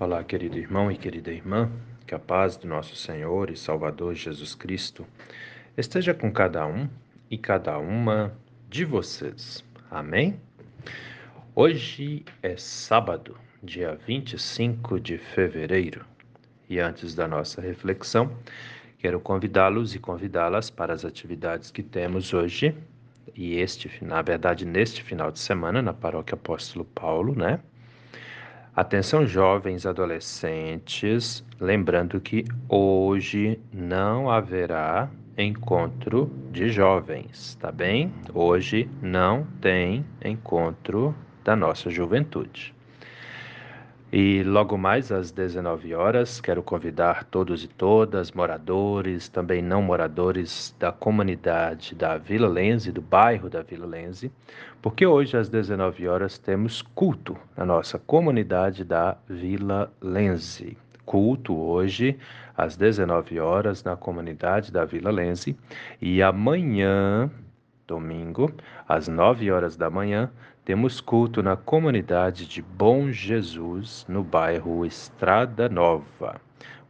[0.00, 1.68] Olá, querido irmão e querida irmã,
[2.06, 5.04] que a paz do nosso Senhor e Salvador Jesus Cristo
[5.76, 6.88] esteja com cada um
[7.28, 8.32] e cada uma
[8.68, 9.64] de vocês.
[9.90, 10.40] Amém?
[11.52, 16.06] Hoje é sábado, dia 25 de fevereiro,
[16.70, 18.30] e antes da nossa reflexão,
[18.98, 22.72] quero convidá-los e convidá-las para as atividades que temos hoje
[23.34, 27.58] e este, na verdade, neste final de semana na Paróquia Apóstolo Paulo, né?
[28.78, 38.12] Atenção, jovens adolescentes, lembrando que hoje não haverá encontro de jovens, tá bem?
[38.32, 42.72] Hoje não tem encontro da nossa juventude.
[44.10, 50.74] E logo mais às 19 horas, quero convidar todos e todas, moradores, também não moradores
[50.78, 54.32] da comunidade da Vila Lense, do bairro da Vila Lense,
[54.80, 60.78] porque hoje às 19 horas temos culto na nossa comunidade da Vila Lense.
[61.04, 62.18] Culto hoje
[62.56, 65.54] às 19 horas na comunidade da Vila Lense
[66.00, 67.30] e amanhã,
[67.86, 68.50] domingo,
[68.88, 70.30] às 9 horas da manhã,
[70.68, 76.38] temos culto na comunidade de Bom Jesus, no bairro Estrada Nova.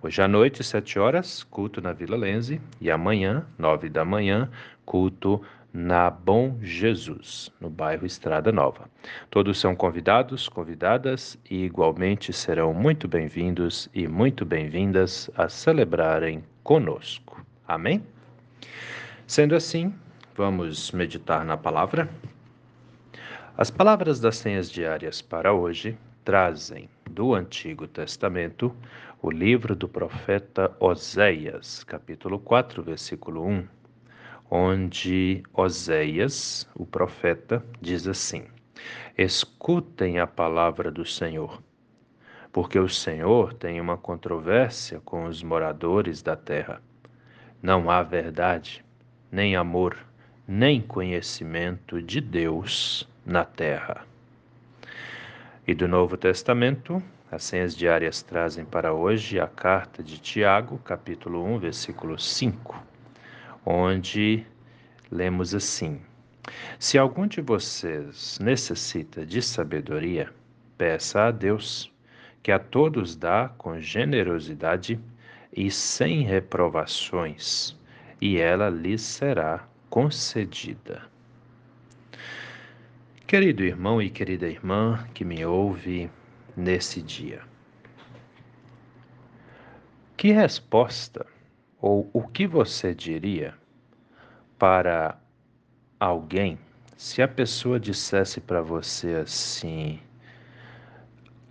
[0.02, 2.60] Hoje à noite, sete horas, culto na Vila Lense.
[2.80, 4.50] E amanhã, nove da manhã,
[4.84, 5.40] culto
[5.72, 8.90] na Bom Jesus, no bairro Estrada Nova.
[9.30, 17.40] Todos são convidados, convidadas e igualmente serão muito bem-vindos e muito bem-vindas a celebrarem conosco.
[17.64, 18.02] Amém?
[19.24, 19.94] Sendo assim,
[20.34, 22.08] vamos meditar na palavra.
[23.60, 28.72] As palavras das senhas diárias para hoje trazem do Antigo Testamento
[29.20, 33.66] o livro do profeta Oséias, capítulo 4, versículo 1,
[34.48, 38.44] onde Oséias, o profeta, diz assim:
[39.18, 41.60] Escutem a palavra do Senhor,
[42.52, 46.80] porque o Senhor tem uma controvérsia com os moradores da terra.
[47.60, 48.84] Não há verdade,
[49.32, 49.96] nem amor,
[50.46, 54.06] nem conhecimento de Deus na terra.
[55.66, 61.44] E do Novo Testamento, as senhas diárias trazem para hoje a carta de Tiago, capítulo
[61.44, 62.82] 1, versículo 5,
[63.66, 64.46] onde
[65.10, 66.00] lemos assim:
[66.78, 70.32] Se algum de vocês necessita de sabedoria,
[70.78, 71.92] peça a Deus,
[72.42, 74.98] que a todos dá com generosidade
[75.54, 77.76] e sem reprovações,
[78.22, 81.02] e ela lhes será concedida.
[83.28, 86.10] Querido irmão e querida irmã que me ouve
[86.56, 87.42] nesse dia,
[90.16, 91.26] que resposta
[91.78, 93.54] ou o que você diria
[94.58, 95.20] para
[96.00, 96.58] alguém
[96.96, 100.00] se a pessoa dissesse para você assim: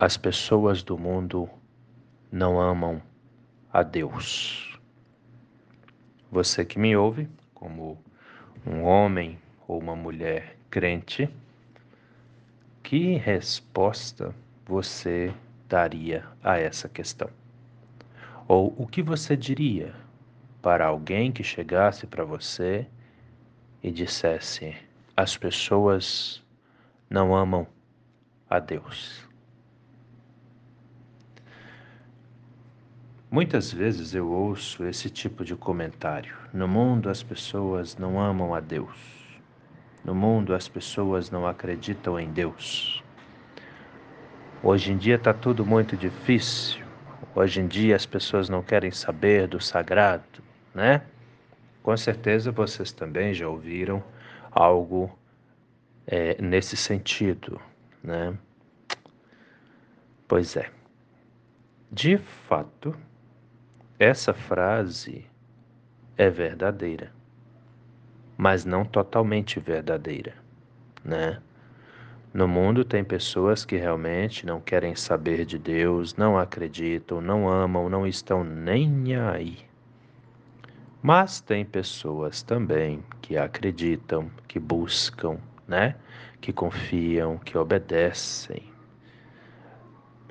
[0.00, 1.48] as pessoas do mundo
[2.32, 3.00] não amam
[3.72, 4.76] a Deus?
[6.28, 7.96] Você que me ouve, como
[8.66, 11.30] um homem ou uma mulher crente,
[12.88, 14.34] que resposta
[14.64, 15.34] você
[15.68, 17.28] daria a essa questão?
[18.48, 19.94] Ou o que você diria
[20.62, 22.86] para alguém que chegasse para você
[23.82, 24.74] e dissesse:
[25.14, 26.42] as pessoas
[27.10, 27.66] não amam
[28.48, 29.22] a Deus?
[33.30, 36.34] Muitas vezes eu ouço esse tipo de comentário.
[36.54, 39.17] No mundo as pessoas não amam a Deus.
[40.08, 43.04] No mundo, as pessoas não acreditam em Deus.
[44.62, 46.82] Hoje em dia está tudo muito difícil.
[47.34, 50.42] Hoje em dia as pessoas não querem saber do sagrado,
[50.74, 51.02] né?
[51.82, 54.02] Com certeza vocês também já ouviram
[54.50, 55.14] algo
[56.06, 57.60] é, nesse sentido,
[58.02, 58.34] né?
[60.26, 60.70] Pois é.
[61.92, 62.96] De fato,
[63.98, 65.26] essa frase
[66.16, 67.17] é verdadeira
[68.38, 70.32] mas não totalmente verdadeira,
[71.04, 71.42] né?
[72.32, 77.88] No mundo tem pessoas que realmente não querem saber de Deus, não acreditam, não amam,
[77.88, 79.58] não estão nem aí.
[81.02, 85.96] Mas tem pessoas também que acreditam, que buscam, né?
[86.40, 88.62] Que confiam, que obedecem.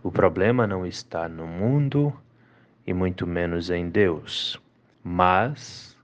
[0.02, 2.14] O problema não está no mundo
[2.86, 4.62] e muito menos em Deus,
[5.04, 5.97] mas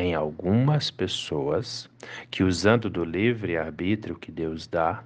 [0.00, 1.88] em algumas pessoas
[2.30, 5.04] que, usando do livre arbítrio que Deus dá,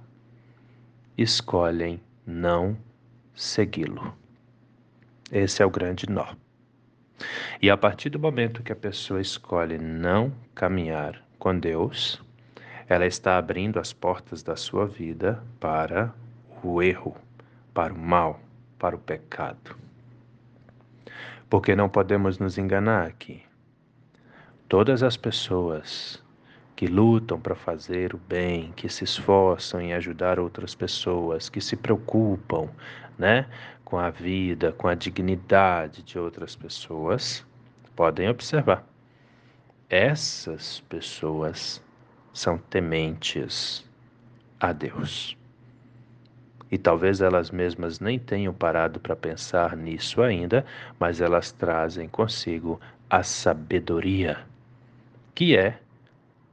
[1.17, 2.77] escolhem não
[3.33, 4.15] segui-lo.
[5.31, 6.33] Esse é o grande nó.
[7.61, 12.21] E a partir do momento que a pessoa escolhe não caminhar com Deus,
[12.87, 16.13] ela está abrindo as portas da sua vida para
[16.63, 17.15] o erro,
[17.73, 18.39] para o mal,
[18.77, 19.75] para o pecado.
[21.49, 23.41] Porque não podemos nos enganar aqui.
[24.67, 26.23] Todas as pessoas
[26.75, 31.75] que lutam para fazer o bem, que se esforçam em ajudar outras pessoas, que se
[31.75, 32.67] preocupam,
[33.15, 33.47] né,
[33.83, 37.45] com a vida, com a dignidade de outras pessoas,
[37.95, 38.83] podem observar.
[39.87, 41.81] Essas pessoas
[42.33, 43.87] são tementes
[44.59, 45.37] a Deus.
[46.71, 50.65] E talvez elas mesmas nem tenham parado para pensar nisso ainda,
[50.99, 54.43] mas elas trazem consigo a sabedoria,
[55.35, 55.77] que é,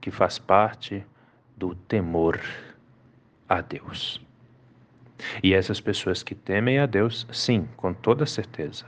[0.01, 1.07] que faz parte
[1.57, 2.41] do temor
[3.49, 4.21] a Deus.
[5.41, 8.85] E essas pessoas que temem a Deus, sim, com toda certeza,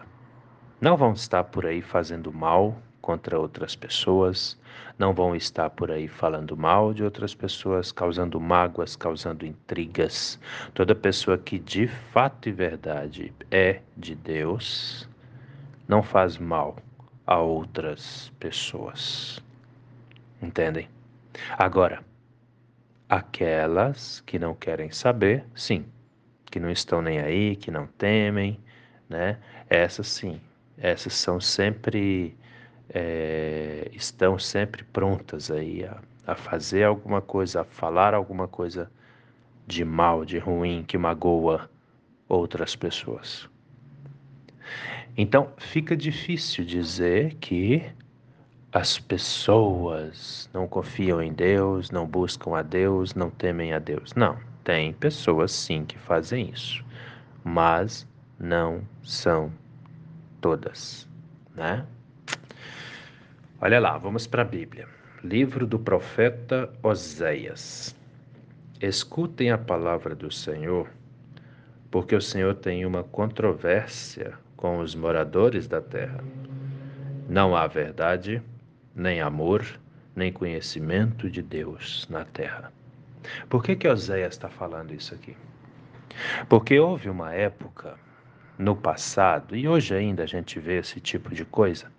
[0.81, 4.59] não vão estar por aí fazendo mal contra outras pessoas,
[4.99, 10.41] não vão estar por aí falando mal de outras pessoas, causando mágoas, causando intrigas.
[10.73, 15.09] Toda pessoa que de fato e verdade é de Deus
[15.87, 16.77] não faz mal
[17.27, 19.43] a outras pessoas.
[20.45, 20.89] Entendem?
[21.57, 22.05] Agora,
[23.09, 25.87] aquelas que não querem saber, sim,
[26.45, 28.61] que não estão nem aí, que não temem,
[29.09, 29.39] né?
[29.71, 30.39] Essas sim,
[30.77, 32.37] essas são sempre
[32.91, 38.91] é, estão sempre prontas aí a, a fazer alguma coisa, a falar alguma coisa
[39.67, 41.71] de mal, de ruim, que magoa
[42.29, 43.49] outras pessoas.
[45.17, 47.83] Então, fica difícil dizer que
[48.75, 54.13] as pessoas não confiam em Deus, não buscam a Deus, não temem a Deus.
[54.15, 56.85] Não, tem pessoas sim que fazem isso,
[57.45, 58.05] mas
[58.37, 59.53] não são
[60.41, 61.09] todas,
[61.55, 61.87] né?
[63.61, 64.89] Olha lá, vamos para a Bíblia.
[65.23, 67.95] Livro do profeta Oséias.
[68.81, 70.91] Escutem a palavra do Senhor,
[71.93, 76.25] porque o Senhor tem uma controvérsia com os moradores da terra.
[77.29, 78.43] Não há verdade,
[78.95, 79.65] nem amor,
[80.15, 82.73] nem conhecimento de Deus na terra.
[83.49, 85.37] Por que que Oséias está falando isso aqui?
[86.49, 87.95] Porque houve uma época
[88.59, 91.91] no passado, e hoje ainda a gente vê esse tipo de coisa,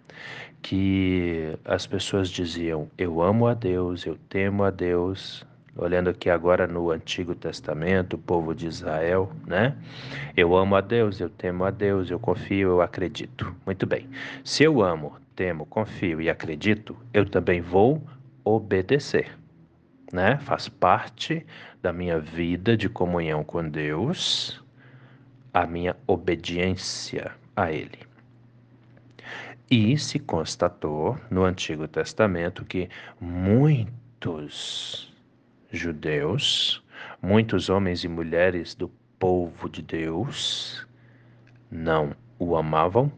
[0.62, 5.46] que as pessoas diziam: Eu amo a Deus, eu temo a Deus.
[5.78, 9.76] Olhando aqui agora no Antigo Testamento, o povo de Israel, né?
[10.38, 13.54] Eu amo a Deus, eu temo a Deus, eu confio, eu acredito.
[13.66, 14.10] Muito bem.
[14.42, 18.02] Se eu amo, temo, confio e acredito, eu também vou
[18.44, 19.38] obedecer,
[20.12, 20.38] né?
[20.38, 21.46] Faz parte
[21.82, 24.64] da minha vida de comunhão com Deus,
[25.54, 28.00] a minha obediência a Ele.
[29.70, 32.88] E se constatou no Antigo Testamento que
[33.20, 35.12] muitos
[35.72, 36.84] judeus,
[37.22, 40.88] muitos homens e mulheres do povo de Deus,
[41.72, 43.12] não o amavam,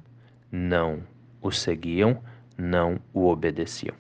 [0.50, 1.04] não
[1.48, 2.22] o seguiam,
[2.58, 3.96] não o obedeciam.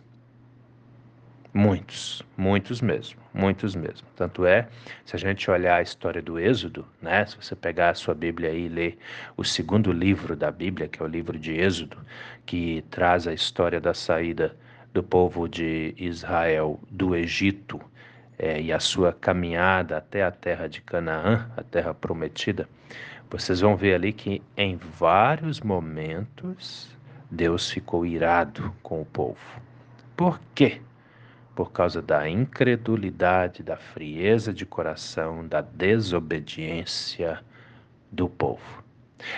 [1.53, 4.07] Muitos, muitos mesmo, muitos mesmo.
[4.15, 4.67] Tanto é,
[5.05, 8.51] se a gente olhar a história do Êxodo, né, se você pegar a sua Bíblia
[8.51, 8.97] e ler
[9.35, 11.97] o segundo livro da Bíblia, que é o livro de Êxodo,
[12.45, 14.55] que traz a história da saída
[14.93, 17.79] do povo de Israel do Egito
[18.37, 22.69] é, e a sua caminhada até a terra de Canaã, a terra prometida,
[23.29, 26.96] vocês vão ver ali que em vários momentos
[27.29, 29.37] Deus ficou irado com o povo.
[30.15, 30.81] Por quê?
[31.57, 37.43] por causa da incredulidade, da frieza de coração, da desobediência
[38.11, 38.83] do povo.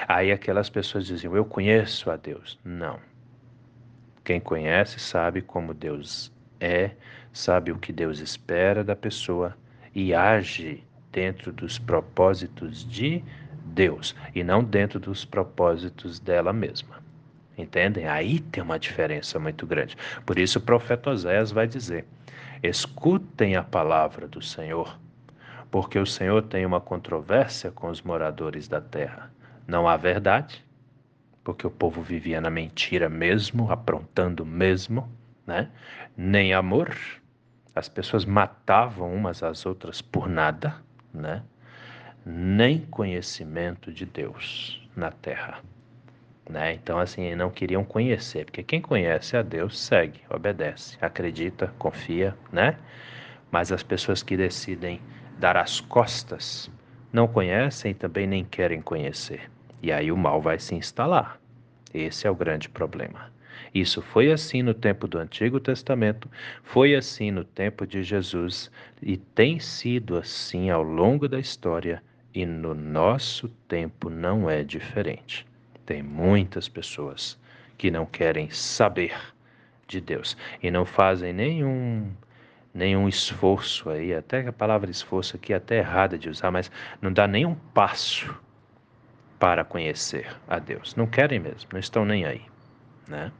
[0.05, 2.59] Aí aquelas pessoas diziam: Eu conheço a Deus.
[2.61, 2.99] Não.
[4.21, 6.29] Quem conhece sabe como Deus
[6.59, 6.91] é,
[7.31, 9.55] sabe o que Deus espera da pessoa
[9.95, 13.23] e age dentro dos propósitos de
[13.63, 16.99] Deus e não dentro dos propósitos dela mesma.
[17.59, 18.07] Entendem?
[18.07, 19.97] Aí tem uma diferença muito grande.
[20.25, 22.05] Por isso o profeta Oséias vai dizer:
[22.63, 24.97] Escutem a palavra do Senhor,
[25.69, 29.29] porque o Senhor tem uma controvérsia com os moradores da terra.
[29.67, 30.63] Não há verdade,
[31.43, 35.11] porque o povo vivia na mentira mesmo, aprontando mesmo,
[35.45, 35.69] né?
[36.15, 36.95] Nem amor,
[37.75, 40.77] as pessoas matavam umas às outras por nada,
[41.13, 41.43] né?
[42.25, 45.59] Nem conhecimento de Deus na terra.
[46.49, 46.73] Né?
[46.73, 52.75] Então, assim, não queriam conhecer, porque quem conhece a Deus segue, obedece, acredita, confia, né?
[53.51, 54.99] Mas as pessoas que decidem
[55.37, 56.69] dar as costas
[57.13, 59.49] não conhecem e também nem querem conhecer.
[59.81, 61.39] E aí o mal vai se instalar.
[61.93, 63.31] Esse é o grande problema.
[63.73, 66.29] Isso foi assim no tempo do Antigo Testamento,
[66.63, 72.01] foi assim no tempo de Jesus e tem sido assim ao longo da história
[72.33, 75.48] e no nosso tempo não é diferente.
[75.89, 77.35] Tem muitas pessoas
[77.75, 79.19] que não querem saber
[79.87, 82.11] de Deus e não fazem nenhum
[82.71, 87.11] nenhum esforço aí, até a palavra esforço aqui é até errada de usar, mas não
[87.11, 88.39] dá nenhum passo
[89.39, 90.95] para conhecer a Deus.
[90.95, 92.43] Não querem mesmo, não estão nem aí,
[93.07, 93.31] né?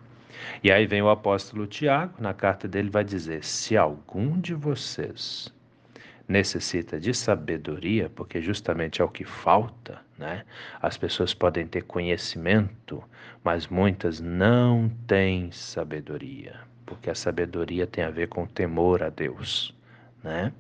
[0.64, 5.54] E aí vem o apóstolo Tiago, na carta dele vai dizer: se algum de vocês
[6.30, 10.46] necessita de sabedoria, porque justamente é o que falta, né?
[10.80, 13.04] As pessoas podem ter conhecimento,
[13.44, 19.76] mas muitas não têm sabedoria, porque a sabedoria tem a ver com temor a Deus,
[20.24, 20.54] né?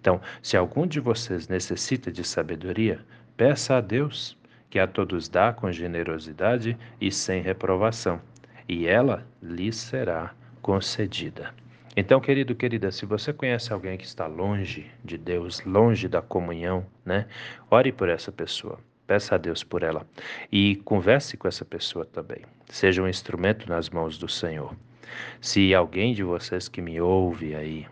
[0.00, 3.00] Então, se algum de vocês necessita de sabedoria,
[3.36, 4.36] peça a Deus,
[4.68, 8.20] que a todos dá com generosidade e sem reprovação,
[8.68, 11.54] e ela lhe será concedida.
[11.94, 16.86] Então, querido, querida, se você conhece alguém que está longe de Deus, longe da comunhão,
[17.04, 17.26] né?
[17.70, 18.78] Ore por essa pessoa.
[19.06, 20.06] Peça a Deus por ela
[20.50, 22.46] e converse com essa pessoa também.
[22.64, 24.74] Seja um instrumento nas mãos do Senhor.
[25.38, 27.86] Se alguém de vocês que me ouve aí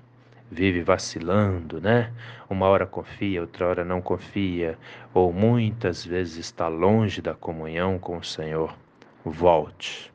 [0.51, 2.11] vive vacilando, né?
[2.49, 4.79] Uma hora confia, outra hora não confia,
[5.13, 8.75] ou muitas vezes está longe da comunhão com o Senhor,
[9.23, 10.11] volte.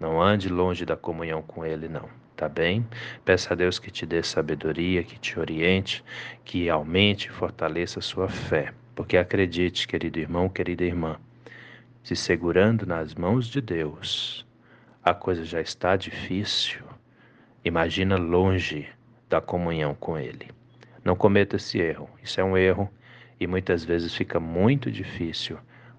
[0.00, 2.08] Não ande longe da comunhão com Ele, não
[2.38, 2.86] tá bem?
[3.24, 6.04] Peça a Deus que te dê sabedoria, que te oriente,
[6.44, 8.72] que aumente e fortaleça a sua fé.
[8.94, 11.18] Porque acredite, querido irmão, querida irmã,
[12.04, 14.46] se segurando nas mãos de Deus,
[15.02, 16.80] a coisa já está difícil.
[17.64, 18.88] Imagina longe
[19.28, 20.48] da comunhão com Ele.
[21.04, 22.08] Não cometa esse erro.
[22.22, 22.88] Isso é um erro
[23.40, 25.58] e muitas vezes fica muito difícil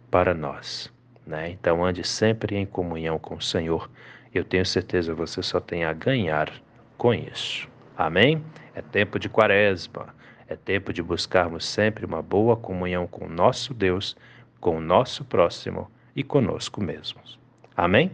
[0.10, 0.90] para nós.
[1.28, 1.50] Né?
[1.50, 3.92] Então ande sempre em comunhão com o Senhor
[4.38, 6.52] eu tenho certeza você só tem a ganhar
[6.98, 7.68] com isso.
[7.98, 8.44] Amém?
[8.76, 10.14] É tempo de quaresma.
[10.48, 14.16] É tempo de buscarmos sempre uma boa comunhão com o nosso Deus,
[14.60, 17.40] com o nosso próximo e conosco mesmos.
[17.78, 18.12] Amém?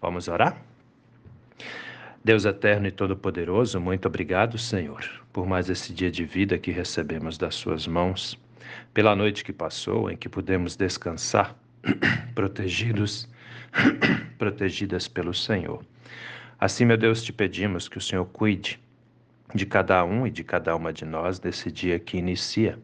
[0.00, 0.60] Vamos orar?
[2.24, 7.36] Deus eterno e todo-poderoso, muito obrigado, Senhor, por mais esse dia de vida que recebemos
[7.36, 8.38] das Suas mãos,
[8.94, 11.56] pela noite que passou, em que pudemos descansar,
[12.34, 13.28] protegidos
[14.42, 15.84] protegidas pelo Senhor.
[16.58, 18.80] Assim, meu Deus, te pedimos que o Senhor cuide
[19.54, 22.76] de cada um e de cada uma de nós nesse dia que inicia.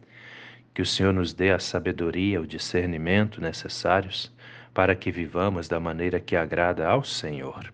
[0.73, 4.33] Que o Senhor nos dê a sabedoria, o discernimento necessários
[4.73, 7.73] para que vivamos da maneira que agrada ao Senhor.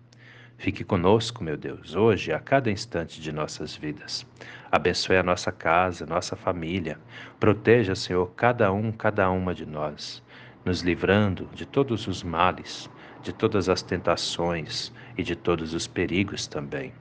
[0.57, 4.25] Fique conosco, meu Deus, hoje, a cada instante de nossas vidas.
[4.71, 6.97] Abençoe a nossa casa, nossa família.
[7.39, 10.23] Proteja, Senhor, cada um, cada uma de nós,
[10.65, 12.89] nos livrando de todos os males,
[13.25, 16.93] de todas as tentações e de todos os perigos também.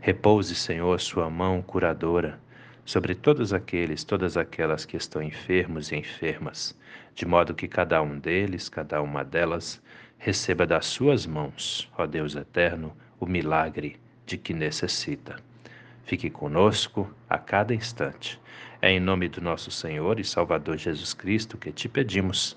[0.00, 2.38] Repouse, Senhor, sua mão curadora
[2.84, 6.78] sobre todos aqueles, todas aquelas que estão enfermos e enfermas,
[7.16, 9.82] de modo que cada um deles, cada uma delas,
[10.16, 15.34] receba das suas mãos, ó Deus eterno, o milagre de que necessita.
[16.04, 18.40] Fique conosco a cada instante.
[18.80, 22.56] É em nome do nosso Senhor e Salvador Jesus Cristo que te pedimos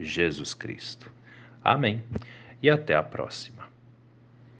[0.00, 1.10] Jesus Cristo.
[1.62, 2.02] Amém.
[2.62, 3.59] E até a próxima.